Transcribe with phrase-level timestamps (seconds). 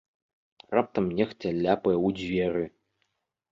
[0.75, 2.67] Раптам нехта ляпае ў дзверы.